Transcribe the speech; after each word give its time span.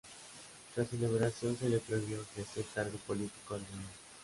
Tras 0.73 0.89
su 0.89 0.97
liberación 0.97 1.55
se 1.57 1.69
le 1.69 1.77
prohibió 1.77 2.17
ejercer 2.23 2.65
cargo 2.73 2.97
político 3.05 3.53
alguno. 3.53 3.85